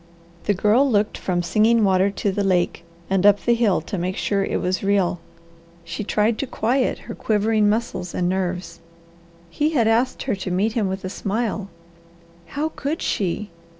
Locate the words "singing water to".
1.43-2.31